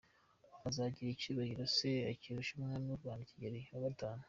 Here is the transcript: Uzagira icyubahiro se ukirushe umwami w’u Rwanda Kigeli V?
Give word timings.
Uzagira 0.69 1.09
icyubahiro 1.11 1.63
se 1.75 1.89
ukirushe 2.11 2.51
umwami 2.53 2.85
w’u 2.87 2.99
Rwanda 3.01 3.29
Kigeli 3.29 3.59
V? 3.65 3.69